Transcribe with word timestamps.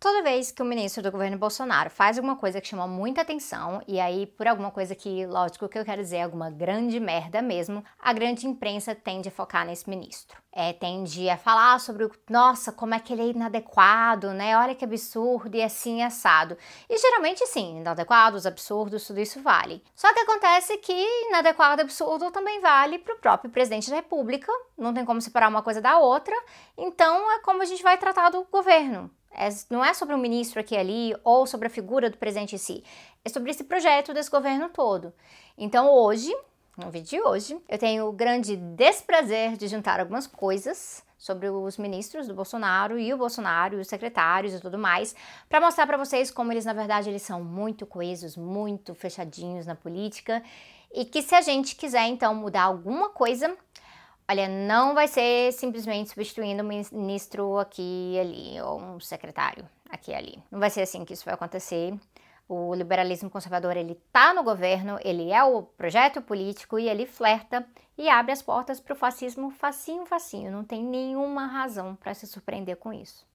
Toda 0.00 0.22
vez 0.22 0.52
que 0.52 0.62
o 0.62 0.64
ministro 0.64 1.02
do 1.02 1.10
governo 1.10 1.36
Bolsonaro 1.36 1.90
faz 1.90 2.16
alguma 2.16 2.36
coisa 2.36 2.60
que 2.60 2.68
chama 2.68 2.86
muita 2.86 3.22
atenção, 3.22 3.82
e 3.84 3.98
aí 3.98 4.26
por 4.26 4.46
alguma 4.46 4.70
coisa 4.70 4.94
que, 4.94 5.26
lógico, 5.26 5.68
que 5.68 5.76
eu 5.76 5.84
quero 5.84 6.00
dizer, 6.00 6.20
alguma 6.20 6.48
grande 6.50 7.00
merda 7.00 7.42
mesmo, 7.42 7.84
a 7.98 8.12
grande 8.12 8.46
imprensa 8.46 8.94
tende 8.94 9.28
a 9.28 9.32
focar 9.32 9.66
nesse 9.66 9.90
ministro. 9.90 10.40
É, 10.52 10.72
tende 10.72 11.28
a 11.28 11.36
falar 11.36 11.80
sobre 11.80 12.04
o, 12.04 12.12
nossa, 12.30 12.70
como 12.70 12.94
é 12.94 13.00
que 13.00 13.12
ele 13.12 13.22
é 13.22 13.30
inadequado, 13.30 14.30
né? 14.30 14.56
Olha 14.56 14.72
que 14.72 14.84
absurdo 14.84 15.56
e 15.56 15.62
assim 15.62 16.00
assado. 16.00 16.56
E 16.88 16.96
geralmente 16.96 17.44
sim, 17.48 17.78
inadequados, 17.78 18.46
absurdos, 18.46 19.04
tudo 19.04 19.18
isso 19.18 19.42
vale. 19.42 19.82
Só 19.96 20.14
que 20.14 20.20
acontece 20.20 20.78
que 20.78 20.92
inadequado, 21.28 21.82
absurdo 21.82 22.30
também 22.30 22.60
vale 22.60 23.00
para 23.00 23.14
o 23.16 23.18
próprio 23.18 23.50
presidente 23.50 23.90
da 23.90 23.96
República, 23.96 24.52
não 24.76 24.94
tem 24.94 25.04
como 25.04 25.20
separar 25.20 25.48
uma 25.48 25.62
coisa 25.62 25.80
da 25.80 25.98
outra, 25.98 26.36
então 26.76 27.32
é 27.32 27.40
como 27.40 27.62
a 27.62 27.66
gente 27.66 27.82
vai 27.82 27.98
tratar 27.98 28.30
do 28.30 28.44
governo. 28.44 29.10
É, 29.30 29.48
não 29.70 29.84
é 29.84 29.94
sobre 29.94 30.14
um 30.14 30.18
ministro 30.18 30.60
aqui 30.60 30.74
e 30.74 30.78
ali 30.78 31.16
ou 31.22 31.46
sobre 31.46 31.68
a 31.68 31.70
figura 31.70 32.10
do 32.10 32.16
presidente 32.16 32.54
em 32.54 32.58
si. 32.58 32.82
É 33.24 33.28
sobre 33.28 33.50
esse 33.50 33.64
projeto 33.64 34.14
desse 34.14 34.30
governo 34.30 34.68
todo. 34.68 35.12
Então 35.56 35.90
hoje, 35.90 36.34
no 36.76 36.90
vídeo 36.90 37.08
de 37.08 37.20
hoje, 37.20 37.60
eu 37.68 37.78
tenho 37.78 38.06
o 38.08 38.12
grande 38.12 38.56
desprazer 38.56 39.56
de 39.56 39.68
juntar 39.68 40.00
algumas 40.00 40.26
coisas 40.26 41.02
sobre 41.18 41.50
os 41.50 41.76
ministros 41.76 42.28
do 42.28 42.34
Bolsonaro 42.34 42.98
e 42.98 43.12
o 43.12 43.18
Bolsonaro 43.18 43.76
e 43.76 43.80
os 43.80 43.88
secretários 43.88 44.54
e 44.54 44.60
tudo 44.60 44.78
mais, 44.78 45.14
para 45.48 45.60
mostrar 45.60 45.86
para 45.86 45.96
vocês 45.96 46.30
como 46.30 46.52
eles 46.52 46.64
na 46.64 46.72
verdade 46.72 47.10
eles 47.10 47.22
são 47.22 47.42
muito 47.42 47.84
coesos, 47.84 48.36
muito 48.36 48.94
fechadinhos 48.94 49.66
na 49.66 49.74
política 49.74 50.42
e 50.94 51.04
que 51.04 51.20
se 51.20 51.34
a 51.34 51.40
gente 51.40 51.74
quiser 51.74 52.06
então 52.06 52.34
mudar 52.34 52.62
alguma 52.62 53.10
coisa, 53.10 53.54
Olha, 54.30 54.46
não 54.46 54.94
vai 54.94 55.08
ser 55.08 55.52
simplesmente 55.52 56.10
substituindo 56.10 56.62
um 56.62 56.68
ministro 56.92 57.58
aqui 57.58 58.12
e 58.14 58.20
ali, 58.20 58.60
ou 58.60 58.78
um 58.78 59.00
secretário 59.00 59.66
aqui 59.88 60.10
e 60.10 60.14
ali. 60.14 60.42
Não 60.50 60.60
vai 60.60 60.68
ser 60.68 60.82
assim 60.82 61.02
que 61.02 61.14
isso 61.14 61.24
vai 61.24 61.32
acontecer. 61.32 61.94
O 62.46 62.74
liberalismo 62.74 63.30
conservador, 63.30 63.76
ele 63.76 63.94
tá 64.12 64.32
no 64.32 64.42
governo, 64.42 64.98
ele 65.02 65.30
é 65.30 65.42
o 65.44 65.62
projeto 65.62 66.22
político 66.22 66.78
e 66.78 66.88
ele 66.88 67.06
flerta 67.06 67.66
e 67.96 68.08
abre 68.08 68.32
as 68.32 68.40
portas 68.40 68.80
para 68.80 68.92
o 68.92 68.96
fascismo 68.96 69.50
facinho, 69.50 70.06
facinho. 70.06 70.50
Não 70.50 70.64
tem 70.64 70.82
nenhuma 70.82 71.46
razão 71.46 71.94
para 71.96 72.14
se 72.14 72.26
surpreender 72.26 72.76
com 72.76 72.92
isso. 72.92 73.26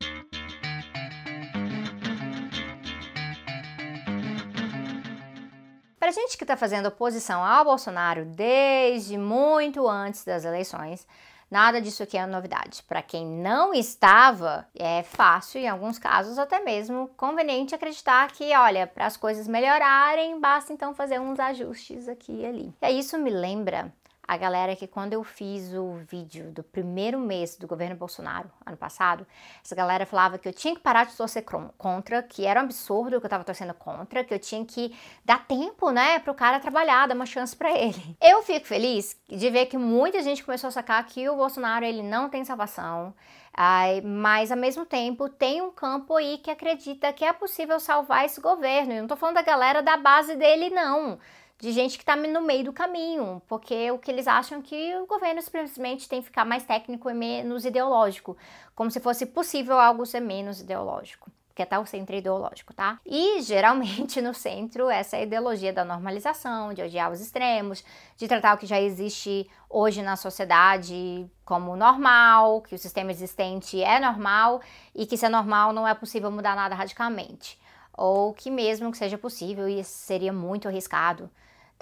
Para 6.03 6.11
gente 6.11 6.37
que 6.37 6.43
está 6.43 6.57
fazendo 6.57 6.87
oposição 6.87 7.41
ao 7.41 7.63
Bolsonaro 7.63 8.25
desde 8.25 9.17
muito 9.17 9.87
antes 9.87 10.25
das 10.25 10.43
eleições, 10.43 11.07
nada 11.49 11.81
disso 11.81 12.03
aqui 12.03 12.17
é 12.17 12.25
novidade. 12.25 12.83
Para 12.83 13.01
quem 13.01 13.25
não 13.25 13.73
estava, 13.73 14.67
é 14.77 15.01
fácil, 15.01 15.61
em 15.61 15.69
alguns 15.69 15.97
casos 15.97 16.37
até 16.37 16.59
mesmo 16.59 17.09
conveniente 17.15 17.73
acreditar 17.73 18.29
que, 18.33 18.53
olha, 18.53 18.85
para 18.85 19.05
as 19.05 19.15
coisas 19.15 19.47
melhorarem, 19.47 20.41
basta 20.41 20.73
então 20.73 20.93
fazer 20.93 21.21
uns 21.21 21.39
ajustes 21.39 22.09
aqui 22.09 22.41
e 22.41 22.45
ali. 22.45 22.73
E 22.81 22.99
isso 22.99 23.17
me 23.17 23.29
lembra 23.29 23.89
a 24.25 24.37
galera 24.37 24.75
que 24.75 24.87
quando 24.87 25.13
eu 25.13 25.23
fiz 25.23 25.73
o 25.73 25.95
vídeo 26.07 26.51
do 26.51 26.63
primeiro 26.63 27.19
mês 27.19 27.57
do 27.57 27.67
governo 27.67 27.95
Bolsonaro, 27.95 28.49
ano 28.65 28.77
passado, 28.77 29.27
essa 29.63 29.75
galera 29.75 30.05
falava 30.05 30.37
que 30.37 30.47
eu 30.47 30.53
tinha 30.53 30.73
que 30.73 30.79
parar 30.79 31.05
de 31.05 31.15
torcer 31.15 31.43
contra, 31.77 32.23
que 32.23 32.45
era 32.45 32.61
um 32.61 32.63
absurdo 32.63 33.19
que 33.19 33.25
eu 33.25 33.29
tava 33.29 33.43
torcendo 33.43 33.73
contra, 33.73 34.23
que 34.23 34.33
eu 34.33 34.39
tinha 34.39 34.65
que 34.65 34.95
dar 35.25 35.45
tempo, 35.45 35.91
né, 35.91 36.19
pro 36.19 36.33
cara 36.33 36.59
trabalhar, 36.59 37.07
dar 37.07 37.15
uma 37.15 37.25
chance 37.25 37.55
para 37.55 37.71
ele. 37.77 38.17
Eu 38.21 38.41
fico 38.41 38.65
feliz 38.65 39.17
de 39.27 39.49
ver 39.49 39.65
que 39.65 39.77
muita 39.77 40.21
gente 40.21 40.43
começou 40.43 40.69
a 40.69 40.71
sacar 40.71 41.05
que 41.05 41.27
o 41.27 41.35
Bolsonaro, 41.35 41.83
ele 41.83 42.01
não 42.01 42.29
tem 42.29 42.45
salvação, 42.45 43.13
Ai, 43.55 44.01
mas 44.01 44.51
ao 44.51 44.57
mesmo 44.57 44.83
tempo 44.83 45.29
tem 45.29 45.61
um 45.61 45.69
campo 45.69 46.15
aí 46.15 46.39
que 46.39 46.49
acredita 46.49 47.13
que 47.13 47.23
é 47.23 47.31
possível 47.31 47.79
salvar 47.79 48.25
esse 48.25 48.41
governo. 48.41 48.93
Eu 48.93 49.01
não 49.01 49.07
tô 49.07 49.15
falando 49.15 49.35
da 49.35 49.43
galera 49.43 49.79
da 49.79 49.95
base 49.95 50.35
dele, 50.35 50.71
não 50.71 51.19
de 51.63 51.71
gente 51.71 51.97
que 51.97 52.03
está 52.03 52.13
no 52.13 52.41
meio 52.41 52.65
do 52.65 52.73
caminho, 52.73 53.41
porque 53.47 53.89
o 53.89 53.97
que 53.97 54.11
eles 54.11 54.27
acham 54.27 54.61
que 54.61 54.93
o 54.97 55.05
governo 55.07 55.41
simplesmente 55.41 56.09
tem 56.09 56.19
que 56.19 56.25
ficar 56.25 56.43
mais 56.43 56.65
técnico 56.65 57.09
e 57.09 57.13
menos 57.13 57.63
ideológico, 57.63 58.35
como 58.75 58.91
se 58.91 58.99
fosse 58.99 59.25
possível 59.25 59.79
algo 59.79 60.05
ser 60.05 60.19
menos 60.19 60.59
ideológico 60.59 61.31
que 61.55 61.61
é 61.61 61.79
o 61.79 61.85
centro 61.85 62.15
ideológico, 62.15 62.73
tá? 62.73 62.99
E 63.05 63.39
geralmente 63.43 64.19
no 64.19 64.33
centro 64.33 64.89
essa 64.89 65.17
é 65.17 65.21
ideologia 65.21 65.71
da 65.71 65.85
normalização, 65.85 66.73
de 66.73 66.81
odiar 66.81 67.11
os 67.11 67.21
extremos, 67.21 67.83
de 68.17 68.27
tratar 68.27 68.55
o 68.55 68.57
que 68.57 68.65
já 68.65 68.81
existe 68.81 69.47
hoje 69.69 70.01
na 70.01 70.15
sociedade 70.15 71.29
como 71.45 71.75
normal, 71.75 72.63
que 72.63 72.73
o 72.73 72.79
sistema 72.79 73.11
existente 73.11 73.79
é 73.83 73.99
normal 73.99 74.61
e 74.95 75.05
que 75.05 75.15
se 75.15 75.27
é 75.27 75.29
normal 75.29 75.71
não 75.73 75.87
é 75.87 75.93
possível 75.93 76.31
mudar 76.31 76.55
nada 76.55 76.73
radicalmente, 76.73 77.59
ou 77.95 78.33
que 78.33 78.49
mesmo 78.49 78.91
que 78.91 78.97
seja 78.97 79.19
possível 79.19 79.69
e 79.69 79.83
seria 79.83 80.33
muito 80.33 80.67
arriscado 80.67 81.29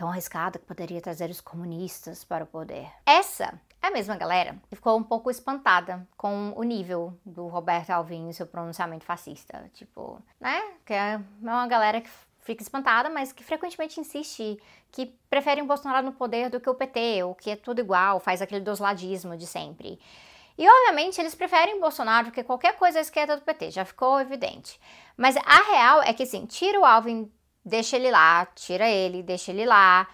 tão 0.02 0.10
arriscada 0.10 0.58
que 0.58 0.66
poderia 0.66 1.00
trazer 1.00 1.30
os 1.30 1.40
comunistas 1.40 2.24
para 2.24 2.44
o 2.44 2.48
poder. 2.48 2.90
Essa 3.06 3.54
é 3.80 3.88
a 3.88 3.92
mesma 3.92 4.16
galera 4.16 4.56
que 4.68 4.76
ficou 4.76 4.98
um 4.98 5.04
pouco 5.04 5.30
espantada 5.30 6.08
com 6.18 6.54
o 6.56 6.64
nível 6.64 7.16
do 7.24 7.46
Roberto 7.46 7.92
Alvim 7.92 8.28
e 8.28 8.34
seu 8.34 8.48
pronunciamento 8.48 9.06
fascista. 9.06 9.70
Tipo, 9.76 10.20
né? 10.40 10.60
Que 10.84 10.96
é 10.96 11.22
uma 11.40 11.68
galera 11.68 12.02
que 12.02 12.10
fica 12.40 12.64
espantada, 12.64 13.12
mas 13.12 13.32
que 13.32 13.44
frequentemente 13.44 14.00
insiste 14.00 14.58
que 14.92 15.06
prefere 15.30 15.62
um 15.62 15.68
Bolsonaro 15.68 16.04
no 16.04 16.14
poder 16.14 16.50
do 16.50 16.60
que 16.60 16.70
o 16.70 16.74
PT, 16.74 17.24
ou 17.24 17.36
que 17.36 17.52
é 17.52 17.56
tudo 17.56 17.80
igual, 17.80 18.20
faz 18.20 18.42
aquele 18.42 18.62
dosladismo 18.62 19.38
de 19.38 19.46
sempre. 19.46 20.00
E 20.58 20.68
obviamente 20.68 21.22
eles 21.22 21.36
preferem 21.36 21.80
Bolsonaro 21.80 22.28
do 22.28 22.32
que 22.32 22.44
qualquer 22.44 22.76
coisa 22.76 22.98
à 22.98 23.02
esquerda 23.02 23.38
do 23.38 23.44
PT, 23.44 23.70
já 23.70 23.86
ficou 23.86 24.20
evidente. 24.20 24.80
Mas 25.16 25.38
a 25.38 25.72
real 25.72 26.02
é 26.02 26.12
que 26.12 26.26
sim, 26.26 26.48
tira 26.48 26.80
o 26.80 26.86
Alvin 26.86 27.32
deixa 27.64 27.96
ele 27.96 28.12
lá, 28.12 28.46
tira 28.56 28.90
ele, 28.90 29.24
deixa 29.24 29.52
ele 29.52 29.66
lá, 29.66 30.08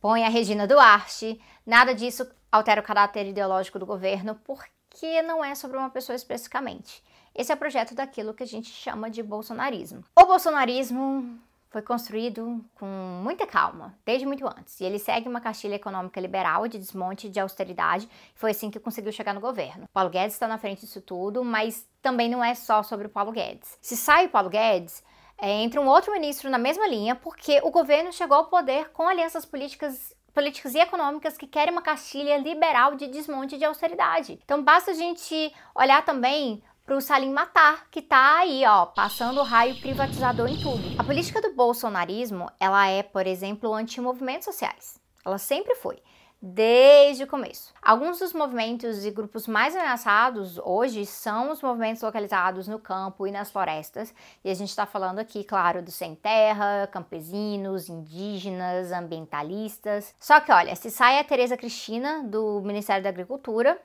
põe 0.00 0.24
a 0.24 0.28
Regina 0.28 0.66
Duarte. 0.66 1.40
Nada 1.66 1.94
disso 1.94 2.28
altera 2.50 2.80
o 2.80 2.84
caráter 2.84 3.26
ideológico 3.26 3.78
do 3.78 3.86
governo, 3.86 4.34
porque 4.44 5.22
não 5.22 5.44
é 5.44 5.54
sobre 5.54 5.76
uma 5.76 5.90
pessoa 5.90 6.14
especificamente. 6.14 7.02
Esse 7.34 7.50
é 7.50 7.54
o 7.54 7.58
projeto 7.58 7.94
daquilo 7.94 8.34
que 8.34 8.42
a 8.42 8.46
gente 8.46 8.70
chama 8.70 9.10
de 9.10 9.22
bolsonarismo. 9.22 10.04
O 10.14 10.24
bolsonarismo 10.24 11.38
foi 11.74 11.82
construído 11.82 12.64
com 12.76 12.86
muita 13.24 13.44
calma, 13.44 13.98
desde 14.06 14.24
muito 14.24 14.46
antes, 14.46 14.78
e 14.78 14.84
ele 14.84 15.00
segue 15.00 15.28
uma 15.28 15.40
castilha 15.40 15.74
econômica 15.74 16.20
liberal 16.20 16.68
de 16.68 16.78
desmonte 16.78 17.28
de 17.28 17.40
austeridade, 17.40 18.08
foi 18.36 18.52
assim 18.52 18.70
que 18.70 18.78
conseguiu 18.78 19.10
chegar 19.10 19.34
no 19.34 19.40
governo. 19.40 19.88
Paulo 19.92 20.08
Guedes 20.08 20.34
está 20.34 20.46
na 20.46 20.56
frente 20.56 20.82
disso 20.82 21.00
tudo, 21.00 21.42
mas 21.42 21.84
também 22.00 22.30
não 22.30 22.44
é 22.44 22.54
só 22.54 22.84
sobre 22.84 23.08
o 23.08 23.10
Paulo 23.10 23.32
Guedes. 23.32 23.76
Se 23.82 23.96
sai 23.96 24.26
o 24.26 24.28
Paulo 24.28 24.48
Guedes, 24.48 25.02
é, 25.38 25.50
entra 25.50 25.80
um 25.80 25.88
outro 25.88 26.12
ministro 26.12 26.50
na 26.50 26.58
mesma 26.58 26.86
linha, 26.86 27.14
porque 27.14 27.60
o 27.62 27.70
governo 27.70 28.12
chegou 28.12 28.36
ao 28.36 28.46
poder 28.46 28.90
com 28.90 29.08
alianças 29.08 29.44
políticas 29.44 30.14
políticas 30.34 30.74
e 30.74 30.80
econômicas 30.80 31.38
que 31.38 31.46
querem 31.46 31.72
uma 31.72 31.80
Castilha 31.80 32.36
liberal 32.36 32.96
de 32.96 33.06
desmonte 33.06 33.56
de 33.56 33.64
austeridade. 33.64 34.40
Então 34.44 34.60
basta 34.60 34.90
a 34.90 34.94
gente 34.94 35.54
olhar 35.76 36.04
também 36.04 36.60
para 36.84 36.96
o 36.96 37.00
Salim 37.00 37.30
Matar, 37.30 37.88
que 37.88 38.00
está 38.00 38.40
aí, 38.40 38.62
ó, 38.66 38.86
passando 38.86 39.40
o 39.40 39.44
raio 39.44 39.80
privatizador 39.80 40.48
em 40.48 40.60
tudo. 40.60 40.82
A 40.98 41.04
política 41.04 41.40
do 41.40 41.54
bolsonarismo, 41.54 42.50
ela 42.60 42.86
é, 42.88 43.02
por 43.02 43.26
exemplo, 43.26 43.72
anti-movimentos 43.72 44.44
sociais. 44.44 45.00
Ela 45.24 45.38
sempre 45.38 45.76
foi 45.76 46.02
desde 46.46 47.24
o 47.24 47.26
começo. 47.26 47.72
Alguns 47.80 48.18
dos 48.18 48.34
movimentos 48.34 49.06
e 49.06 49.10
grupos 49.10 49.46
mais 49.46 49.74
ameaçados 49.74 50.58
hoje 50.58 51.06
são 51.06 51.50
os 51.50 51.62
movimentos 51.62 52.02
localizados 52.02 52.68
no 52.68 52.78
campo 52.78 53.26
e 53.26 53.30
nas 53.30 53.50
florestas, 53.50 54.14
e 54.44 54.50
a 54.50 54.54
gente 54.54 54.68
está 54.68 54.84
falando 54.84 55.20
aqui, 55.20 55.42
claro, 55.42 55.80
do 55.80 55.90
sem 55.90 56.14
terra, 56.14 56.86
campesinos, 56.92 57.88
indígenas, 57.88 58.92
ambientalistas. 58.92 60.14
Só 60.20 60.38
que 60.38 60.52
olha, 60.52 60.76
se 60.76 60.90
sai 60.90 61.18
a 61.18 61.24
Tereza 61.24 61.56
Cristina 61.56 62.22
do 62.22 62.60
Ministério 62.60 63.02
da 63.02 63.08
Agricultura, 63.08 63.80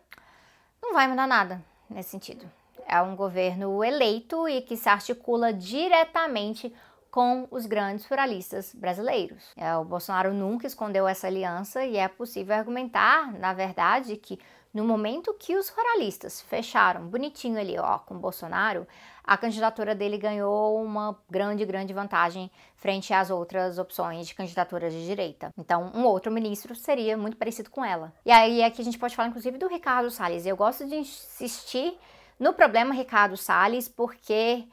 não 0.83 0.93
vai 0.93 1.07
mudar 1.07 1.27
nada 1.27 1.63
nesse 1.89 2.09
sentido. 2.09 2.45
É 2.85 3.01
um 3.01 3.15
governo 3.15 3.81
eleito 3.83 4.49
e 4.49 4.61
que 4.61 4.75
se 4.75 4.89
articula 4.89 5.53
diretamente 5.53 6.73
com 7.11 7.47
os 7.49 7.65
grandes 7.65 8.05
pluralistas 8.05 8.73
brasileiros. 8.73 9.43
É, 9.55 9.75
o 9.75 9.83
Bolsonaro 9.83 10.33
nunca 10.33 10.67
escondeu 10.67 11.07
essa 11.07 11.27
aliança 11.27 11.83
e 11.83 11.97
é 11.97 12.07
possível 12.07 12.55
argumentar, 12.55 13.31
na 13.33 13.53
verdade, 13.53 14.15
que 14.15 14.39
no 14.73 14.85
momento 14.85 15.33
que 15.33 15.55
os 15.55 15.69
ruralistas 15.69 16.41
fecharam 16.41 17.07
bonitinho 17.07 17.59
ali, 17.59 17.77
ó, 17.79 17.97
com 17.97 18.17
Bolsonaro, 18.17 18.87
a 19.23 19.35
candidatura 19.35 19.95
dele 19.95 20.17
ganhou 20.17 20.81
uma 20.83 21.17
grande, 21.29 21.65
grande 21.65 21.93
vantagem 21.93 22.51
frente 22.75 23.13
às 23.13 23.31
outras 23.31 23.79
opções 23.79 24.27
de 24.27 24.35
candidaturas 24.35 24.93
de 24.93 25.05
direita. 25.05 25.51
Então, 25.57 25.91
um 25.95 26.03
outro 26.03 26.31
ministro 26.31 26.75
seria 26.75 27.17
muito 27.17 27.37
parecido 27.37 27.69
com 27.69 27.83
ela. 27.83 28.13
E 28.25 28.31
aí 28.31 28.61
é 28.61 28.69
que 28.69 28.81
a 28.81 28.85
gente 28.85 28.99
pode 28.99 29.15
falar, 29.15 29.29
inclusive, 29.29 29.57
do 29.57 29.67
Ricardo 29.67 30.11
Salles. 30.11 30.45
Eu 30.45 30.55
gosto 30.55 30.85
de 30.85 30.95
insistir 30.95 31.97
no 32.39 32.53
problema 32.53 32.93
Ricardo 32.93 33.35
Salles, 33.35 33.87
porque 33.87 34.67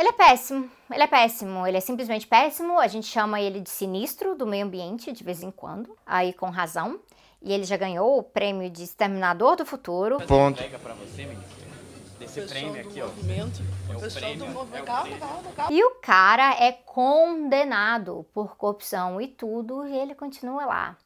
ele 0.00 0.08
é 0.08 0.12
péssimo, 0.12 0.70
ele 0.90 1.02
é 1.02 1.06
péssimo, 1.06 1.66
ele 1.66 1.76
é 1.76 1.80
simplesmente 1.80 2.26
péssimo. 2.26 2.78
A 2.78 2.86
gente 2.86 3.06
chama 3.06 3.38
ele 3.38 3.60
de 3.60 3.68
sinistro 3.68 4.34
do 4.34 4.46
meio 4.46 4.64
ambiente 4.64 5.12
de 5.12 5.22
vez 5.22 5.42
em 5.42 5.50
quando, 5.50 5.94
aí 6.06 6.32
com 6.32 6.48
razão. 6.48 6.98
E 7.42 7.52
ele 7.52 7.64
já 7.64 7.76
ganhou 7.76 8.18
o 8.18 8.22
prêmio 8.22 8.70
de 8.70 8.82
Exterminador 8.82 9.56
do 9.56 9.66
Futuro. 9.66 10.18
Ponto. 10.26 10.62
Esse 12.20 12.42
prêmio 12.42 12.80
aqui, 12.80 13.00
ó. 13.02 13.06
Movimento, 13.06 13.62
é 13.88 13.96
o 13.96 14.12
prêmio, 14.12 14.46
do 14.46 14.52
movimento. 14.52 14.82
É 14.82 14.86
calma, 14.86 15.16
calma, 15.18 15.52
calma. 15.56 15.72
E 15.72 15.84
o 15.84 15.90
cara 15.96 16.54
é 16.62 16.72
condenado 16.72 18.26
por 18.32 18.56
corrupção 18.56 19.20
e 19.20 19.28
tudo, 19.28 19.86
e 19.86 19.96
ele 19.96 20.14
continua 20.14 20.64
lá. 20.64 20.96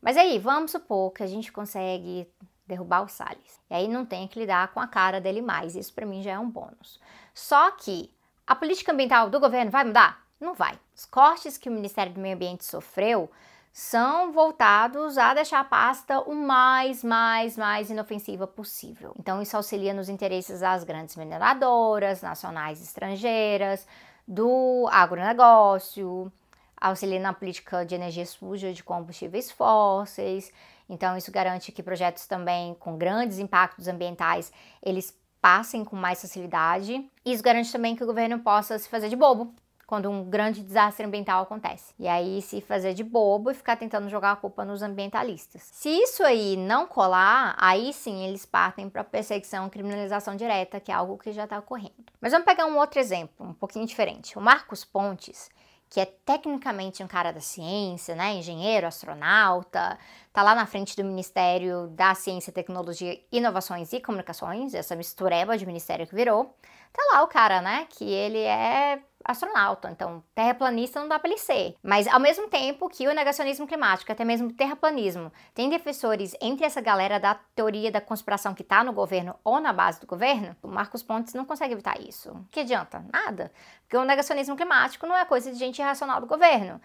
Mas 0.00 0.16
aí, 0.16 0.38
vamos 0.38 0.70
supor 0.70 1.12
que 1.12 1.22
a 1.22 1.26
gente 1.26 1.52
consegue 1.52 2.26
derrubar 2.66 3.02
o 3.02 3.08
Salles. 3.08 3.60
E 3.68 3.74
aí 3.74 3.88
não 3.88 4.04
tem 4.04 4.26
que 4.28 4.38
lidar 4.38 4.72
com 4.72 4.80
a 4.80 4.86
cara 4.86 5.20
dele 5.20 5.42
mais. 5.42 5.74
Isso 5.74 5.92
para 5.92 6.06
mim 6.06 6.22
já 6.22 6.32
é 6.32 6.38
um 6.38 6.48
bônus. 6.48 7.00
Só 7.34 7.72
que 7.72 8.10
a 8.50 8.54
política 8.56 8.90
ambiental 8.90 9.30
do 9.30 9.38
governo 9.38 9.70
vai 9.70 9.84
mudar? 9.84 10.26
Não 10.40 10.54
vai. 10.54 10.76
Os 10.92 11.06
cortes 11.06 11.56
que 11.56 11.68
o 11.68 11.72
Ministério 11.72 12.12
do 12.12 12.18
Meio 12.18 12.34
Ambiente 12.34 12.64
sofreu 12.64 13.30
são 13.72 14.32
voltados 14.32 15.16
a 15.16 15.32
deixar 15.32 15.60
a 15.60 15.64
pasta 15.64 16.18
o 16.18 16.34
mais, 16.34 17.04
mais, 17.04 17.56
mais 17.56 17.90
inofensiva 17.90 18.48
possível. 18.48 19.14
Então, 19.16 19.40
isso 19.40 19.56
auxilia 19.56 19.94
nos 19.94 20.08
interesses 20.08 20.58
das 20.58 20.82
grandes 20.82 21.14
mineradoras, 21.14 22.22
nacionais 22.22 22.80
e 22.80 22.82
estrangeiras, 22.82 23.86
do 24.26 24.88
agronegócio, 24.90 26.32
auxilia 26.76 27.20
na 27.20 27.32
política 27.32 27.86
de 27.86 27.94
energia 27.94 28.26
suja 28.26 28.72
de 28.72 28.82
combustíveis 28.82 29.48
fósseis. 29.48 30.52
Então, 30.88 31.16
isso 31.16 31.30
garante 31.30 31.70
que 31.70 31.84
projetos 31.84 32.26
também 32.26 32.74
com 32.80 32.98
grandes 32.98 33.38
impactos 33.38 33.86
ambientais, 33.86 34.52
eles 34.82 35.16
passem 35.40 35.84
com 35.84 35.96
mais 35.96 36.20
facilidade. 36.20 37.08
Isso 37.24 37.42
garante 37.42 37.72
também 37.72 37.96
que 37.96 38.04
o 38.04 38.06
governo 38.06 38.38
possa 38.40 38.78
se 38.78 38.88
fazer 38.88 39.08
de 39.08 39.16
bobo 39.16 39.54
quando 39.90 40.08
um 40.08 40.22
grande 40.22 40.62
desastre 40.62 41.04
ambiental 41.04 41.42
acontece. 41.42 41.92
E 41.98 42.06
aí 42.06 42.40
se 42.42 42.60
fazer 42.60 42.94
de 42.94 43.02
bobo 43.02 43.50
e 43.50 43.54
ficar 43.54 43.74
tentando 43.74 44.08
jogar 44.08 44.30
a 44.30 44.36
culpa 44.36 44.64
nos 44.64 44.82
ambientalistas. 44.82 45.62
Se 45.72 45.88
isso 45.88 46.22
aí 46.22 46.56
não 46.56 46.86
colar, 46.86 47.56
aí 47.58 47.92
sim 47.92 48.24
eles 48.24 48.46
partem 48.46 48.88
para 48.88 49.02
perseguição 49.02 49.66
e 49.66 49.70
criminalização 49.70 50.36
direta, 50.36 50.78
que 50.78 50.92
é 50.92 50.94
algo 50.94 51.18
que 51.18 51.32
já 51.32 51.42
está 51.42 51.58
ocorrendo. 51.58 51.92
Mas 52.20 52.30
vamos 52.30 52.46
pegar 52.46 52.66
um 52.66 52.78
outro 52.78 53.00
exemplo, 53.00 53.44
um 53.44 53.52
pouquinho 53.52 53.84
diferente. 53.84 54.38
O 54.38 54.40
Marcos 54.40 54.84
Pontes, 54.84 55.50
que 55.90 55.98
é 56.00 56.06
tecnicamente 56.06 57.02
um 57.02 57.08
cara 57.08 57.32
da 57.32 57.40
ciência, 57.40 58.14
né, 58.14 58.34
engenheiro, 58.34 58.86
astronauta, 58.86 59.98
tá 60.32 60.42
lá 60.42 60.54
na 60.54 60.64
frente 60.64 60.96
do 60.96 61.02
Ministério 61.02 61.88
da 61.88 62.14
Ciência, 62.14 62.52
Tecnologia, 62.52 63.20
Inovações 63.32 63.92
e 63.92 64.00
Comunicações, 64.00 64.72
essa 64.72 64.94
mistureba 64.94 65.58
de 65.58 65.66
ministério 65.66 66.06
que 66.06 66.14
virou. 66.14 66.54
Tá 66.92 67.02
lá 67.12 67.24
o 67.24 67.28
cara, 67.28 67.60
né, 67.60 67.88
que 67.90 68.04
ele 68.04 68.38
é 68.38 69.02
astronauta, 69.30 69.90
então 69.90 70.22
terraplanista 70.34 71.00
não 71.00 71.08
dá 71.08 71.18
para 71.18 71.30
ele 71.30 71.38
ser. 71.38 71.76
Mas 71.82 72.06
ao 72.06 72.20
mesmo 72.20 72.48
tempo 72.48 72.88
que 72.88 73.06
o 73.08 73.14
negacionismo 73.14 73.66
climático, 73.66 74.10
até 74.10 74.24
mesmo 74.24 74.48
o 74.48 74.52
terraplanismo, 74.52 75.32
tem 75.54 75.68
defensores 75.68 76.34
entre 76.40 76.64
essa 76.64 76.80
galera 76.80 77.18
da 77.18 77.34
teoria 77.54 77.90
da 77.90 78.00
conspiração 78.00 78.54
que 78.54 78.64
tá 78.64 78.84
no 78.84 78.92
governo 78.92 79.34
ou 79.42 79.60
na 79.60 79.72
base 79.72 80.00
do 80.00 80.06
governo, 80.06 80.56
o 80.62 80.68
Marcos 80.68 81.02
Pontes 81.02 81.34
não 81.34 81.44
consegue 81.44 81.74
evitar 81.74 82.00
isso. 82.00 82.34
Que 82.50 82.60
adianta? 82.60 83.04
Nada. 83.12 83.52
Porque 83.82 83.96
o 83.96 84.04
negacionismo 84.04 84.56
climático 84.56 85.06
não 85.06 85.16
é 85.16 85.24
coisa 85.24 85.50
de 85.50 85.58
gente 85.58 85.80
irracional 85.80 86.20
do 86.20 86.26
governo. 86.26 86.80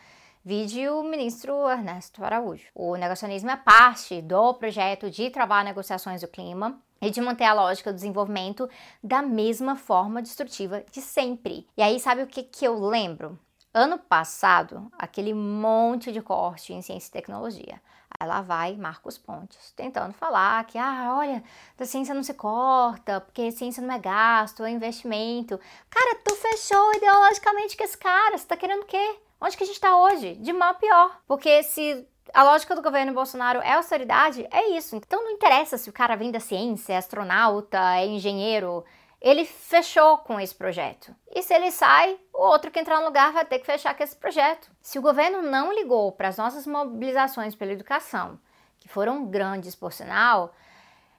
Vide 0.48 0.88
o 0.89 1.01
ministro 1.01 1.68
Ernesto 1.68 2.24
Araújo. 2.24 2.68
O 2.75 2.95
negacionismo 2.95 3.50
é 3.50 3.57
parte 3.57 4.21
do 4.21 4.53
projeto 4.53 5.09
de 5.09 5.31
travar 5.31 5.63
negociações 5.63 6.21
do 6.21 6.27
clima 6.27 6.80
e 7.01 7.09
de 7.09 7.21
manter 7.21 7.45
a 7.45 7.53
lógica 7.53 7.92
do 7.92 7.95
desenvolvimento 7.95 8.69
da 9.03 9.21
mesma 9.21 9.75
forma 9.75 10.21
destrutiva 10.21 10.83
de 10.92 11.01
sempre. 11.01 11.68
E 11.77 11.81
aí, 11.81 12.00
sabe 12.00 12.24
o 12.24 12.27
que, 12.27 12.44
que 12.44 12.65
eu 12.65 12.80
lembro? 12.80 13.38
Ano 13.74 14.00
passado, 14.00 14.89
aquele 14.97 15.33
monte 15.33 16.12
de 16.12 16.21
corte 16.21 16.74
em 16.74 16.81
ciência 16.81 17.09
e 17.09 17.12
tecnologia. 17.12 17.81
Aí 18.18 18.27
lá 18.27 18.42
vai 18.42 18.77
Marcos 18.77 19.18
Pontes, 19.18 19.74
tentando 19.75 20.13
falar 20.13 20.65
que, 20.65 20.77
ah, 20.77 21.15
olha, 21.18 21.44
da 21.77 21.86
ciência 21.86 22.15
não 22.15 22.24
se 22.24 22.33
corta, 22.33 23.19
porque 23.19 23.51
ciência 23.51 23.83
não 23.83 23.94
é 23.94 24.00
gasto, 24.00 24.63
é 24.63 24.71
investimento. 24.71 25.59
Cara, 25.89 26.19
tu 26.24 26.33
fechou 26.36 26.94
ideologicamente 26.95 27.75
com 27.75 27.83
esse 27.83 27.98
cara, 27.98 28.38
você 28.38 28.45
tá 28.45 28.56
querendo 28.56 28.83
o 28.83 28.86
quê? 28.86 29.19
Onde 29.41 29.57
que 29.57 29.63
a 29.63 29.68
gente 29.68 29.75
está 29.75 29.98
hoje? 29.98 30.36
De 30.36 30.53
mal 30.53 30.69
a 30.69 30.74
pior. 30.75 31.19
Porque 31.27 31.62
se 31.63 32.07
a 32.33 32.44
lógica 32.44 32.75
do 32.75 32.81
governo 32.81 33.13
Bolsonaro 33.13 33.60
é 33.62 33.74
austeridade, 33.74 34.48
é 34.51 34.69
isso. 34.77 34.95
Então 34.95 35.24
não 35.24 35.31
interessa 35.31 35.77
se 35.77 35.89
o 35.89 35.94
cara 35.94 36.16
vem 36.16 36.31
da 36.31 36.39
ciência, 36.39 36.94
é 36.94 36.98
astronauta, 36.98 37.77
é 37.98 38.06
engenheiro. 38.06 38.83
Ele 39.22 39.45
fechou 39.45 40.18
com 40.19 40.39
esse 40.39 40.54
projeto. 40.54 41.16
E 41.33 41.42
se 41.42 41.54
ele 41.54 41.72
sai, 41.72 42.18
o 42.33 42.44
outro 42.44 42.69
que 42.69 42.80
entrar 42.80 43.00
no 43.00 43.06
lugar 43.06 43.31
vai 43.31 43.45
ter 43.45 43.60
que 43.60 43.66
fechar 43.66 43.95
com 43.95 44.04
esse 44.04 44.16
projeto. 44.16 44.69
Se 44.81 45.00
o 45.00 45.01
governo 45.01 45.42
não 45.42 45.74
ligou 45.74 46.12
para 46.12 46.27
as 46.27 46.38
nossas 46.38 46.68
mobilizações 46.68 47.56
pela 47.56 47.72
educação, 47.72 48.39
que 48.80 48.88
foram 48.88 49.25
grandes 49.25 49.74
por 49.74 49.92
sinal, 49.92 50.54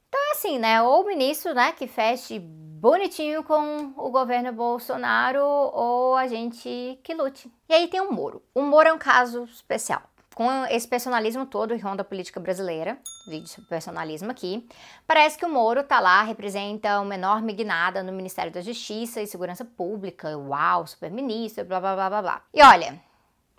então 0.08 0.20
é 0.29 0.32
assim, 0.32 0.58
né? 0.58 0.81
Ou 0.82 1.03
o 1.03 1.06
ministro, 1.06 1.53
né, 1.53 1.73
que 1.73 1.87
feche 1.87 2.38
bonitinho 2.38 3.43
com 3.43 3.93
o 3.97 4.11
governo 4.11 4.53
Bolsonaro 4.53 5.43
ou 5.43 6.14
a 6.14 6.26
gente 6.29 7.00
que 7.03 7.14
lute. 7.14 7.50
E 7.69 7.75
aí 7.75 7.88
tem 7.88 8.00
o 8.00 8.12
Moro. 8.12 8.43
O 8.55 8.62
Moro 8.62 8.88
é 8.88 8.93
um 8.93 8.99
caso 8.99 9.44
especial. 9.44 10.03
Com 10.36 10.66
esse 10.66 10.86
personalismo 10.86 11.46
todo 11.46 11.74
e 11.74 11.78
ronda 11.78 12.04
política 12.04 12.38
brasileira, 12.38 12.98
vídeo 13.26 13.48
sobre 13.48 13.70
personalismo 13.70 14.30
aqui, 14.30 14.68
parece 15.06 15.38
que 15.38 15.46
o 15.46 15.48
Moro 15.48 15.82
tá 15.82 15.98
lá, 15.98 16.22
representa 16.24 17.00
uma 17.00 17.14
enorme 17.14 17.54
guinada 17.54 18.02
no 18.02 18.12
Ministério 18.12 18.52
da 18.52 18.60
Justiça 18.60 19.22
e 19.22 19.26
Segurança 19.26 19.64
Pública, 19.64 20.36
uau, 20.36 20.86
super-ministro, 20.86 21.64
blá 21.64 21.80
blá 21.80 21.94
blá 21.94 22.08
blá 22.10 22.20
blá. 22.20 22.42
E 22.52 22.62
olha, 22.62 23.00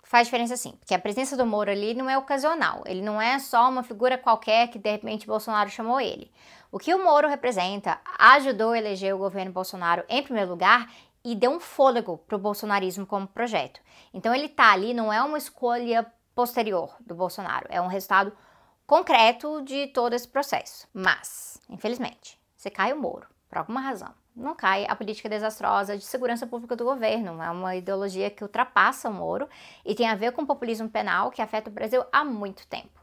faz 0.04 0.28
diferença 0.28 0.56
sim, 0.56 0.76
porque 0.78 0.94
a 0.94 1.00
presença 1.00 1.36
do 1.36 1.44
Moro 1.44 1.68
ali 1.68 1.94
não 1.94 2.08
é 2.08 2.16
ocasional, 2.16 2.84
ele 2.86 3.02
não 3.02 3.20
é 3.20 3.40
só 3.40 3.68
uma 3.68 3.82
figura 3.82 4.16
qualquer 4.16 4.68
que 4.68 4.78
de 4.78 4.88
repente 4.92 5.26
Bolsonaro 5.26 5.70
chamou 5.70 6.00
ele. 6.00 6.30
O 6.70 6.78
que 6.78 6.94
o 6.94 7.02
Moro 7.02 7.26
representa 7.26 7.98
ajudou 8.16 8.70
a 8.70 8.78
eleger 8.78 9.12
o 9.12 9.18
governo 9.18 9.50
Bolsonaro 9.50 10.04
em 10.08 10.22
primeiro 10.22 10.50
lugar 10.50 10.88
e 11.24 11.34
deu 11.34 11.50
um 11.50 11.58
fôlego 11.58 12.18
para 12.18 12.36
o 12.36 12.38
bolsonarismo 12.38 13.04
como 13.04 13.26
projeto. 13.26 13.80
Então 14.14 14.32
ele 14.32 14.48
tá 14.48 14.70
ali, 14.72 14.94
não 14.94 15.12
é 15.12 15.20
uma 15.20 15.38
escolha 15.38 16.06
posterior 16.38 16.94
do 17.00 17.16
Bolsonaro, 17.16 17.66
é 17.68 17.80
um 17.80 17.88
resultado 17.88 18.32
concreto 18.86 19.60
de 19.62 19.88
todo 19.88 20.12
esse 20.12 20.28
processo. 20.28 20.86
Mas, 20.94 21.60
infelizmente, 21.68 22.38
se 22.56 22.70
cai 22.70 22.92
o 22.92 22.96
Moro, 22.96 23.26
por 23.48 23.58
alguma 23.58 23.80
razão, 23.80 24.14
não 24.36 24.54
cai 24.54 24.86
a 24.88 24.94
política 24.94 25.28
desastrosa 25.28 25.98
de 25.98 26.04
segurança 26.04 26.46
pública 26.46 26.76
do 26.76 26.84
governo. 26.84 27.42
É 27.42 27.50
uma 27.50 27.74
ideologia 27.74 28.30
que 28.30 28.44
ultrapassa 28.44 29.08
o 29.08 29.12
Moro 29.12 29.48
e 29.84 29.96
tem 29.96 30.08
a 30.08 30.14
ver 30.14 30.30
com 30.30 30.42
o 30.42 30.46
populismo 30.46 30.88
penal 30.88 31.32
que 31.32 31.42
afeta 31.42 31.70
o 31.70 31.72
Brasil 31.72 32.04
há 32.12 32.24
muito 32.24 32.68
tempo. 32.68 33.00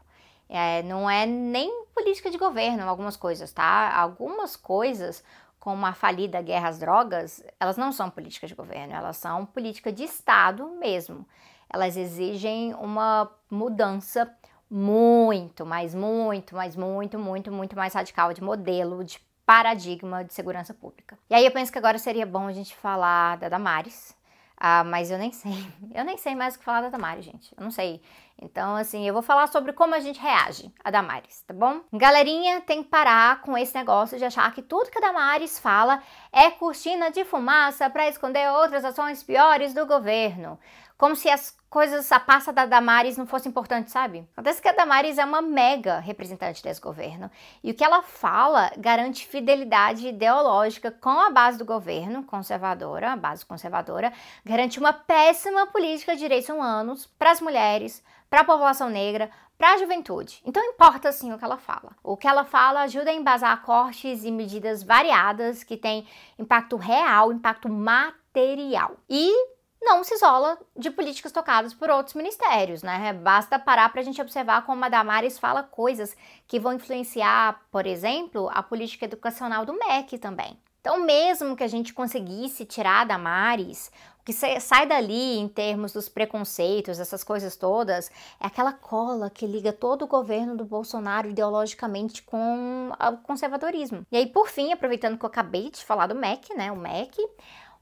É, 0.48 0.82
não 0.84 1.10
é 1.10 1.26
nem 1.26 1.84
política 1.94 2.30
de 2.30 2.38
governo, 2.38 2.88
algumas 2.88 3.18
coisas, 3.18 3.52
tá? 3.52 3.94
Algumas 3.94 4.56
coisas, 4.56 5.22
como 5.60 5.84
a 5.84 5.92
falida 5.92 6.40
guerra 6.40 6.70
às 6.70 6.78
drogas, 6.78 7.44
elas 7.60 7.76
não 7.76 7.92
são 7.92 8.08
política 8.08 8.46
de 8.46 8.54
governo, 8.54 8.94
elas 8.94 9.18
são 9.18 9.44
política 9.44 9.92
de 9.92 10.04
Estado 10.04 10.70
mesmo. 10.80 11.26
Elas 11.68 11.96
exigem 11.96 12.74
uma 12.74 13.30
mudança 13.50 14.30
muito, 14.70 15.64
mas 15.64 15.94
muito, 15.94 16.54
mas 16.56 16.76
muito, 16.76 17.18
muito, 17.18 17.52
muito 17.52 17.76
mais 17.76 17.94
radical 17.94 18.32
de 18.32 18.42
modelo, 18.42 19.04
de 19.04 19.20
paradigma 19.44 20.24
de 20.24 20.34
segurança 20.34 20.74
pública. 20.74 21.16
E 21.30 21.34
aí 21.34 21.44
eu 21.44 21.52
penso 21.52 21.70
que 21.70 21.78
agora 21.78 21.98
seria 21.98 22.26
bom 22.26 22.48
a 22.48 22.52
gente 22.52 22.74
falar 22.74 23.36
da 23.36 23.48
Damares, 23.48 24.16
ah, 24.58 24.82
mas 24.84 25.10
eu 25.10 25.18
nem 25.18 25.32
sei, 25.32 25.66
eu 25.94 26.04
nem 26.04 26.16
sei 26.16 26.34
mais 26.34 26.54
o 26.54 26.58
que 26.58 26.64
falar 26.64 26.80
da 26.80 26.88
Damares, 26.88 27.24
gente, 27.24 27.54
eu 27.56 27.62
não 27.62 27.70
sei. 27.70 28.02
Então, 28.40 28.76
assim, 28.76 29.06
eu 29.06 29.14
vou 29.14 29.22
falar 29.22 29.46
sobre 29.46 29.72
como 29.72 29.94
a 29.94 30.00
gente 30.00 30.20
reage 30.20 30.70
a 30.84 30.90
Damares, 30.90 31.42
tá 31.42 31.54
bom? 31.54 31.80
Galerinha 31.92 32.60
tem 32.60 32.82
que 32.82 32.88
parar 32.88 33.40
com 33.40 33.56
esse 33.56 33.74
negócio 33.74 34.18
de 34.18 34.24
achar 34.24 34.52
que 34.52 34.60
tudo 34.60 34.90
que 34.90 34.98
a 34.98 35.00
Damares 35.00 35.58
fala 35.58 36.02
é 36.32 36.50
cortina 36.50 37.10
de 37.10 37.24
fumaça 37.24 37.88
para 37.88 38.08
esconder 38.08 38.50
outras 38.50 38.84
ações 38.84 39.22
piores 39.22 39.72
do 39.72 39.86
governo. 39.86 40.58
Como 40.98 41.14
se 41.14 41.28
as 41.28 41.54
coisas, 41.68 42.10
a 42.10 42.18
passa 42.18 42.54
da 42.54 42.64
Damares 42.64 43.18
não 43.18 43.26
fosse 43.26 43.46
importante, 43.46 43.90
sabe? 43.90 44.26
Acontece 44.32 44.62
que 44.62 44.68
a 44.68 44.72
Damares 44.72 45.18
é 45.18 45.24
uma 45.26 45.42
mega 45.42 45.98
representante 45.98 46.62
desse 46.62 46.80
governo. 46.80 47.30
E 47.62 47.70
o 47.70 47.74
que 47.74 47.84
ela 47.84 48.02
fala 48.02 48.72
garante 48.78 49.26
fidelidade 49.26 50.08
ideológica 50.08 50.90
com 50.90 51.10
a 51.10 51.28
base 51.28 51.58
do 51.58 51.66
governo, 51.66 52.24
conservadora, 52.24 53.12
a 53.12 53.16
base 53.16 53.44
conservadora, 53.44 54.10
garante 54.42 54.78
uma 54.78 54.94
péssima 54.94 55.66
política 55.66 56.14
de 56.14 56.20
direitos 56.20 56.48
humanos 56.48 57.06
para 57.18 57.30
as 57.30 57.42
mulheres, 57.42 58.02
para 58.30 58.40
a 58.40 58.44
população 58.44 58.88
negra, 58.88 59.30
para 59.58 59.74
a 59.74 59.78
juventude. 59.78 60.40
Então 60.46 60.64
importa 60.64 61.12
sim 61.12 61.30
o 61.30 61.38
que 61.38 61.44
ela 61.44 61.58
fala. 61.58 61.92
O 62.02 62.16
que 62.16 62.26
ela 62.26 62.44
fala 62.44 62.82
ajuda 62.82 63.10
a 63.10 63.14
embasar 63.14 63.62
cortes 63.62 64.24
e 64.24 64.30
medidas 64.30 64.82
variadas 64.82 65.62
que 65.62 65.76
têm 65.76 66.06
impacto 66.38 66.76
real, 66.76 67.32
impacto 67.32 67.68
material. 67.68 68.96
E 69.10 69.55
não 69.86 70.04
se 70.04 70.14
isola 70.14 70.58
de 70.76 70.90
políticas 70.90 71.32
tocadas 71.32 71.72
por 71.72 71.88
outros 71.88 72.14
ministérios, 72.14 72.82
né? 72.82 73.12
Basta 73.12 73.58
parar 73.58 73.88
para 73.90 74.00
a 74.00 74.04
gente 74.04 74.20
observar 74.20 74.66
como 74.66 74.84
a 74.84 74.88
Damares 74.88 75.38
fala 75.38 75.62
coisas 75.62 76.14
que 76.46 76.58
vão 76.58 76.74
influenciar, 76.74 77.62
por 77.70 77.86
exemplo, 77.86 78.50
a 78.52 78.62
política 78.62 79.06
educacional 79.06 79.64
do 79.64 79.72
MEC 79.72 80.18
também. 80.18 80.58
Então, 80.80 81.00
mesmo 81.00 81.56
que 81.56 81.64
a 81.64 81.68
gente 81.68 81.94
conseguisse 81.94 82.64
tirar 82.64 83.06
da 83.06 83.16
Maris 83.16 83.90
que 84.26 84.32
sai 84.32 84.88
dali 84.88 85.38
em 85.38 85.46
termos 85.46 85.92
dos 85.92 86.08
preconceitos, 86.08 86.98
essas 86.98 87.22
coisas 87.22 87.54
todas, 87.54 88.10
é 88.40 88.46
aquela 88.48 88.72
cola 88.72 89.30
que 89.30 89.46
liga 89.46 89.72
todo 89.72 90.02
o 90.02 90.08
governo 90.08 90.56
do 90.56 90.64
Bolsonaro 90.64 91.30
ideologicamente 91.30 92.24
com 92.24 92.90
o 92.90 93.16
conservadorismo. 93.18 94.04
E 94.10 94.16
aí, 94.16 94.26
por 94.26 94.48
fim, 94.48 94.72
aproveitando 94.72 95.16
que 95.16 95.24
eu 95.24 95.28
acabei 95.28 95.70
de 95.70 95.84
falar 95.84 96.08
do 96.08 96.14
MEC, 96.16 96.56
né, 96.56 96.72
o 96.72 96.76
MEC, 96.76 97.24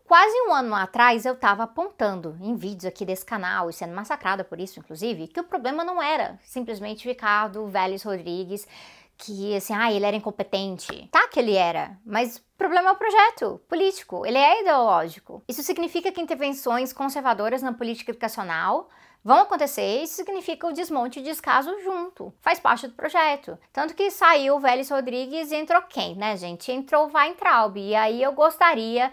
Quase 0.07 0.35
um 0.47 0.53
ano 0.53 0.75
atrás 0.75 1.25
eu 1.25 1.33
estava 1.33 1.63
apontando 1.63 2.37
em 2.41 2.55
vídeos 2.55 2.85
aqui 2.85 3.07
desse 3.07 3.25
canal 3.25 3.71
e 3.71 3.73
sendo 3.73 3.95
massacrada 3.95 4.45
por 4.45 4.61
isso, 4.61 4.79
inclusive, 4.79 5.29
que 5.29 5.41
o 5.41 5.45
problema 5.45 5.83
não 5.83 6.01
era 6.01 6.39
simplesmente 6.45 7.09
Ricardo 7.09 7.67
Vélez 7.67 8.03
Rodrigues 8.03 8.67
que 9.17 9.57
assim, 9.57 9.73
ah, 9.75 9.93
ele 9.93 10.05
era 10.05 10.17
incompetente. 10.17 11.09
Tá 11.11 11.29
que 11.29 11.39
ele 11.39 11.55
era, 11.55 11.99
mas 12.05 12.37
o 12.37 12.43
problema 12.59 12.91
é 12.91 12.93
o 12.93 12.97
projeto 12.97 13.61
político, 13.69 14.27
ele 14.27 14.39
é 14.39 14.61
ideológico. 14.61 15.43
Isso 15.49 15.63
significa 15.63 16.13
que 16.13 16.21
intervenções 16.21 16.93
conservadoras 16.93 17.63
na 17.63 17.73
política 17.73 18.11
educacional 18.11 18.91
vão 19.23 19.39
acontecer, 19.39 20.03
isso 20.03 20.15
significa 20.15 20.67
o 20.67 20.73
desmonte 20.73 21.21
e 21.21 21.23
descaso 21.23 21.75
junto. 21.83 22.35
Faz 22.41 22.61
parte 22.61 22.87
do 22.87 22.95
projeto. 22.95 23.59
Tanto 23.73 23.95
que 23.95 24.11
saiu 24.11 24.57
o 24.57 24.61
Vélez 24.61 24.91
Rodrigues 24.91 25.51
e 25.51 25.57
entrou 25.57 25.81
quem, 25.83 26.15
né, 26.15 26.37
gente? 26.37 26.71
Entrou 26.71 27.09
o 27.09 27.17
Weintraub. 27.17 27.79
E 27.79 27.95
aí 27.95 28.23
eu 28.23 28.33
gostaria 28.33 29.11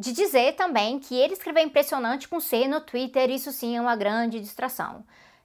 de 0.00 0.12
dizer 0.14 0.54
também 0.56 0.98
que 0.98 1.14
ele 1.14 1.34
escreveu 1.34 1.62
impressionante 1.62 2.26
com 2.26 2.40
C 2.40 2.66
no 2.66 2.80
Twitter, 2.80 3.28
isso 3.28 3.52
sim 3.52 3.76
é 3.76 3.80
uma 3.82 3.94
grande 3.94 4.40
distração. 4.40 5.04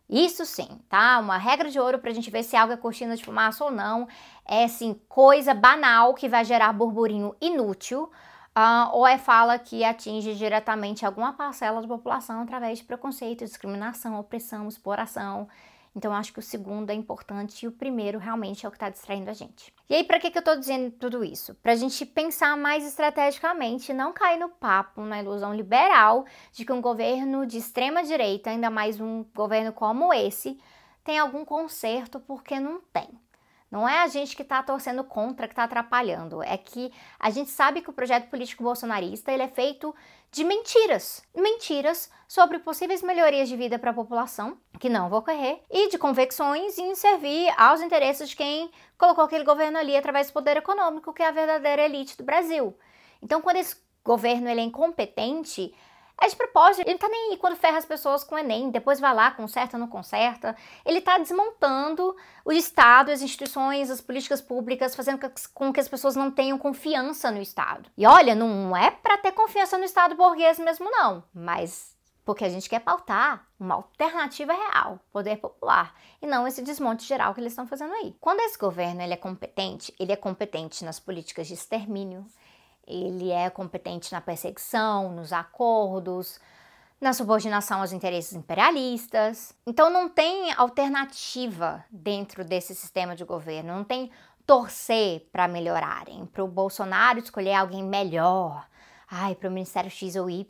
Isso 0.09 0.45
sim, 0.45 0.79
tá? 0.87 1.19
Uma 1.19 1.37
regra 1.37 1.69
de 1.69 1.77
ouro 1.77 1.99
pra 1.99 2.13
gente 2.13 2.31
ver 2.31 2.41
se 2.41 2.55
algo 2.55 2.71
é 2.71 2.77
cortina 2.77 3.17
de 3.17 3.25
fumaça 3.25 3.65
ou 3.65 3.69
não. 3.69 4.07
É 4.45 4.63
assim, 4.63 4.97
coisa 5.09 5.53
banal 5.53 6.13
que 6.13 6.29
vai 6.29 6.45
gerar 6.45 6.71
burburinho 6.71 7.35
inútil. 7.41 8.09
Uh, 8.57 8.87
ou 8.93 9.05
é 9.05 9.17
fala 9.17 9.59
que 9.59 9.83
atinge 9.83 10.33
diretamente 10.35 11.05
alguma 11.05 11.33
parcela 11.33 11.81
da 11.81 11.87
população 11.89 12.41
através 12.41 12.77
de 12.77 12.85
preconceito, 12.85 13.43
discriminação, 13.43 14.17
opressão, 14.17 14.69
exploração 14.69 15.49
então, 15.95 16.13
acho 16.13 16.33
que 16.33 16.39
o 16.39 16.41
segundo 16.41 16.89
é 16.89 16.93
importante 16.93 17.63
e 17.63 17.67
o 17.69 17.71
primeiro 17.71 18.19
realmente 18.19 18.65
é 18.65 18.67
o 18.67 18.71
que 18.71 18.75
está 18.75 18.89
distraindo 18.89 19.29
a 19.29 19.33
gente. 19.33 19.73
E 19.89 19.95
aí, 19.95 20.03
para 20.03 20.19
que, 20.19 20.29
que 20.29 20.37
eu 20.37 20.41
estou 20.41 20.57
dizendo 20.57 20.91
tudo 20.91 21.23
isso? 21.23 21.55
Para 21.55 21.71
a 21.71 21.75
gente 21.75 22.05
pensar 22.05 22.57
mais 22.57 22.85
estrategicamente 22.85 23.93
não 23.93 24.11
cair 24.11 24.37
no 24.37 24.49
papo, 24.49 25.01
na 25.01 25.21
ilusão 25.21 25.55
liberal 25.55 26.25
de 26.51 26.65
que 26.65 26.73
um 26.73 26.81
governo 26.81 27.45
de 27.45 27.59
extrema 27.59 28.03
direita, 28.03 28.49
ainda 28.49 28.69
mais 28.69 28.99
um 28.99 29.23
governo 29.33 29.71
como 29.71 30.13
esse, 30.13 30.59
tem 31.01 31.17
algum 31.17 31.45
conserto, 31.45 32.19
porque 32.19 32.59
não 32.59 32.81
tem. 32.91 33.07
Não 33.75 33.89
é 33.89 34.03
a 34.03 34.07
gente 34.07 34.37
que 34.37 34.41
está 34.41 34.63
torcendo 34.63 35.03
contra, 35.03 35.49
que 35.49 35.51
está 35.51 35.65
atrapalhando. 35.65 36.41
É 36.41 36.55
que 36.55 36.93
a 37.19 37.29
gente 37.29 37.51
sabe 37.51 37.81
que 37.81 37.89
o 37.89 37.93
projeto 37.93 38.29
político 38.29 38.63
bolsonarista 38.63 39.33
ele 39.33 39.43
é 39.43 39.49
feito 39.49 39.93
de 40.31 40.45
mentiras. 40.45 41.21
Mentiras 41.35 42.09
sobre 42.25 42.59
possíveis 42.59 43.03
melhorias 43.03 43.49
de 43.49 43.57
vida 43.57 43.77
para 43.77 43.91
a 43.91 43.93
população, 43.93 44.57
que 44.79 44.87
não 44.87 45.09
vão 45.09 45.19
ocorrer, 45.19 45.59
e 45.69 45.89
de 45.89 45.97
convecções 45.97 46.77
em 46.77 46.95
servir 46.95 47.53
aos 47.57 47.81
interesses 47.81 48.29
de 48.29 48.37
quem 48.37 48.71
colocou 48.97 49.25
aquele 49.25 49.43
governo 49.43 49.77
ali 49.77 49.97
através 49.97 50.27
do 50.27 50.33
poder 50.33 50.55
econômico, 50.55 51.11
que 51.11 51.21
é 51.21 51.27
a 51.27 51.31
verdadeira 51.31 51.81
elite 51.81 52.17
do 52.17 52.23
Brasil. 52.23 52.73
Então, 53.21 53.41
quando 53.41 53.57
esse 53.57 53.75
governo 54.05 54.47
ele 54.47 54.61
é 54.61 54.63
incompetente, 54.63 55.75
é 56.21 56.27
de 56.27 56.35
propósito, 56.35 56.81
ele 56.81 56.91
não 56.91 56.99
tá 56.99 57.09
nem 57.09 57.31
aí 57.31 57.37
quando 57.37 57.55
ferra 57.55 57.77
as 57.77 57.85
pessoas 57.85 58.23
com 58.23 58.35
o 58.35 58.37
Enem, 58.37 58.69
depois 58.69 58.99
vai 58.99 59.13
lá, 59.13 59.31
conserta 59.31 59.77
não 59.77 59.87
conserta. 59.87 60.55
Ele 60.85 61.01
tá 61.01 61.17
desmontando 61.17 62.15
o 62.45 62.51
Estado, 62.51 63.11
as 63.11 63.21
instituições, 63.21 63.89
as 63.89 64.01
políticas 64.01 64.41
públicas, 64.41 64.95
fazendo 64.95 65.19
com 65.53 65.73
que 65.73 65.79
as 65.79 65.87
pessoas 65.87 66.15
não 66.15 66.31
tenham 66.31 66.57
confiança 66.57 67.29
no 67.31 67.41
Estado. 67.41 67.89
E 67.97 68.07
olha, 68.07 68.33
não 68.33 68.75
é 68.75 68.91
para 68.91 69.17
ter 69.17 69.33
confiança 69.33 69.77
no 69.77 69.83
Estado 69.83 70.15
burguês 70.15 70.57
mesmo, 70.57 70.89
não, 70.89 71.23
mas 71.33 71.95
porque 72.25 72.43
a 72.43 72.49
gente 72.49 72.67
quer 72.67 72.79
pautar 72.79 73.47
uma 73.59 73.75
alternativa 73.75 74.51
real, 74.51 74.99
poder 75.11 75.37
popular, 75.37 75.93
e 76.19 76.25
não 76.25 76.47
esse 76.47 76.63
desmonte 76.63 77.05
geral 77.05 77.33
que 77.35 77.39
eles 77.39 77.51
estão 77.51 77.67
fazendo 77.67 77.93
aí. 77.93 78.17
Quando 78.19 78.39
esse 78.39 78.57
governo 78.57 79.01
ele 79.01 79.13
é 79.13 79.17
competente, 79.17 79.93
ele 79.99 80.11
é 80.11 80.15
competente 80.15 80.83
nas 80.83 80.99
políticas 80.99 81.45
de 81.47 81.53
extermínio, 81.53 82.25
ele 82.87 83.31
é 83.31 83.49
competente 83.49 84.11
na 84.11 84.21
perseguição, 84.21 85.11
nos 85.11 85.33
acordos, 85.33 86.39
na 86.99 87.13
subordinação 87.13 87.81
aos 87.81 87.91
interesses 87.91 88.33
imperialistas. 88.33 89.55
Então 89.65 89.89
não 89.89 90.09
tem 90.09 90.53
alternativa 90.53 91.83
dentro 91.89 92.43
desse 92.43 92.73
sistema 92.73 93.15
de 93.15 93.23
governo, 93.23 93.75
não 93.75 93.83
tem 93.83 94.11
torcer 94.45 95.27
para 95.31 95.47
melhorarem, 95.47 96.25
para 96.25 96.43
o 96.43 96.47
Bolsonaro 96.47 97.19
escolher 97.19 97.53
alguém 97.53 97.83
melhor. 97.83 98.65
Ai, 99.07 99.35
para 99.35 99.49
o 99.49 99.51
Ministério 99.51 99.89
X 99.89 100.15
ou 100.15 100.29
Y. 100.29 100.45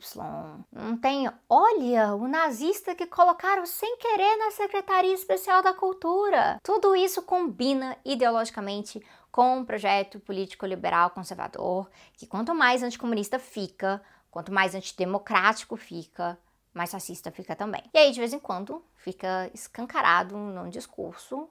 Não 0.72 0.96
tem. 0.96 1.30
Olha, 1.48 2.14
o 2.14 2.26
nazista 2.26 2.94
que 2.94 3.06
colocaram 3.06 3.66
sem 3.66 3.98
querer 3.98 4.36
na 4.38 4.50
Secretaria 4.50 5.12
Especial 5.12 5.62
da 5.62 5.74
Cultura. 5.74 6.58
Tudo 6.62 6.96
isso 6.96 7.22
combina 7.22 7.96
ideologicamente 8.04 9.04
com 9.36 9.58
um 9.58 9.64
projeto 9.66 10.18
político 10.18 10.64
liberal 10.64 11.10
conservador, 11.10 11.90
que 12.14 12.26
quanto 12.26 12.54
mais 12.54 12.82
anticomunista 12.82 13.38
fica, 13.38 14.00
quanto 14.30 14.50
mais 14.50 14.74
antidemocrático 14.74 15.76
fica, 15.76 16.38
mais 16.72 16.90
fascista 16.90 17.30
fica 17.30 17.54
também. 17.54 17.82
E 17.92 17.98
aí, 17.98 18.12
de 18.12 18.18
vez 18.18 18.32
em 18.32 18.38
quando, 18.38 18.82
fica 18.94 19.50
escancarado 19.52 20.34
num 20.38 20.70
discurso, 20.70 21.50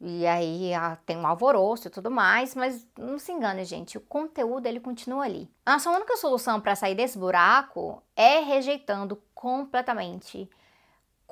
e 0.00 0.24
aí 0.28 0.72
ah, 0.74 0.96
tem 1.04 1.16
um 1.16 1.26
alvoroço 1.26 1.88
e 1.88 1.90
tudo 1.90 2.08
mais, 2.08 2.54
mas 2.54 2.86
não 2.96 3.18
se 3.18 3.32
engane, 3.32 3.64
gente, 3.64 3.98
o 3.98 4.00
conteúdo 4.00 4.66
ele 4.66 4.78
continua 4.78 5.24
ali. 5.24 5.50
A 5.66 5.72
nossa 5.72 5.90
única 5.90 6.16
solução 6.16 6.60
para 6.60 6.76
sair 6.76 6.94
desse 6.94 7.18
buraco 7.18 8.00
é 8.14 8.38
rejeitando 8.38 9.20
completamente 9.34 10.48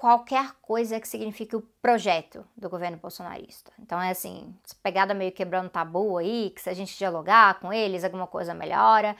qualquer 0.00 0.54
coisa 0.62 0.99
que 0.99 1.07
signifique 1.07 1.54
o 1.54 1.61
projeto 1.83 2.42
do 2.57 2.71
governo 2.71 2.97
bolsonarista. 2.97 3.71
Então 3.78 4.00
é 4.00 4.09
assim, 4.09 4.57
pegada 4.83 5.12
meio 5.12 5.30
quebrando 5.30 5.69
tabu 5.69 6.16
aí, 6.16 6.49
que 6.57 6.62
se 6.62 6.71
a 6.71 6.73
gente 6.73 6.97
dialogar 6.97 7.61
com 7.61 7.71
eles, 7.71 8.02
alguma 8.02 8.26
coisa 8.26 8.54
melhora. 8.54 9.14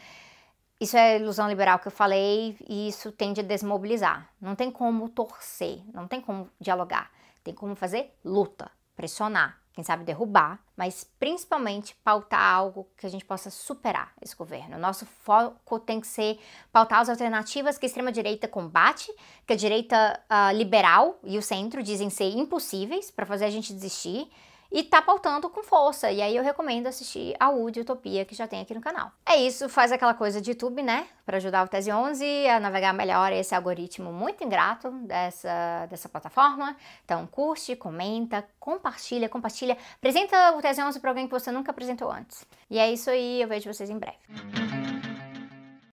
Isso 0.81 0.97
é 0.97 1.19
ilusão 1.19 1.51
liberal 1.51 1.79
que 1.79 1.89
eu 1.89 1.93
falei 1.93 2.57
e 2.67 2.89
isso 2.89 3.13
tende 3.13 3.43
a 3.43 3.45
desmobilizar. 3.45 4.31
Não 4.41 4.55
tem 4.55 4.71
como 4.71 5.07
torcer, 5.11 5.83
não 5.93 6.09
tem 6.09 6.19
como 6.19 6.49
dialogar, 6.59 7.11
tem 7.45 7.53
como 7.53 7.77
fazer 7.77 8.17
luta, 8.25 8.71
pressionar 8.97 9.60
quem 9.73 9.85
sabe 9.85 10.05
derrubar, 10.05 10.59
mas 10.77 11.05
principalmente 11.19 11.95
pautar 12.03 12.43
algo 12.43 12.89
que 12.97 13.07
a 13.07 13.09
gente 13.09 13.25
possa 13.25 13.50
superar 13.50 14.12
esse 14.21 14.35
governo. 14.35 14.79
Nosso 14.79 15.07
foco 15.07 15.79
tem 15.79 16.00
que 16.00 16.07
ser 16.07 16.39
pautar 16.73 17.00
as 17.00 17.09
alternativas 17.09 17.79
que 17.79 17.87
a 17.87 17.89
extrema-direita 17.89 18.49
combate, 18.49 19.12
que 19.47 19.53
a 19.53 19.57
direita 19.57 20.21
uh, 20.29 20.57
liberal 20.57 21.19
e 21.23 21.39
o 21.39 21.43
centro 21.43 21.83
dizem 21.83 22.11
ser 22.11 22.31
impossíveis 22.31 23.11
para 23.11 23.25
fazer 23.25 23.45
a 23.45 23.50
gente 23.50 23.73
desistir 23.73 24.31
e 24.71 24.83
tá 24.83 25.03
pautando 25.03 25.49
com 25.49 25.62
força. 25.62 26.11
E 26.11 26.23
aí 26.23 26.37
eu 26.37 26.43
recomendo 26.43 26.87
assistir 26.87 27.35
a 27.39 27.50
UD 27.50 27.81
Utopia 27.81 28.25
que 28.25 28.35
já 28.35 28.47
tem 28.47 28.61
aqui 28.61 28.75
no 28.75 28.81
canal. 28.81 29.11
É 29.27 29.37
isso, 29.37 29.69
faz 29.69 29.93
aquela 29.93 30.15
coisa 30.15 30.41
de 30.41 30.50
YouTube, 30.50 30.83
né? 30.83 31.07
Para 31.25 31.37
ajudar 31.39 31.65
o 31.65 31.69
Tese 31.69 31.91
11 31.91 32.49
a 32.49 32.61
navegar 32.61 32.93
melhor 32.93 33.33
esse 33.33 33.55
algoritmo 33.55 34.12
muito 34.12 34.45
ingrato 34.45 34.91
dessa, 34.91 35.87
dessa 35.87 36.09
plataforma. 36.09 36.77
Então 37.05 37.27
curte, 37.27 37.75
comenta, 37.77 38.47
compartilha, 38.59 39.29
compartilha. 39.29 39.77
Apresenta 39.97 40.53
o 40.57 40.61
Tese 40.61 40.83
11 40.83 41.00
para 41.00 41.11
alguém 41.11 41.27
que 41.27 41.33
você 41.33 41.50
nunca 41.50 41.71
apresentou 41.71 42.11
antes. 42.11 42.47
E 42.69 42.79
é 42.79 42.93
isso 42.93 43.11
aí, 43.11 43.43
eu 43.43 43.49
vejo 43.49 43.73
vocês 43.73 43.91
em 43.91 43.99
breve. 43.99 44.89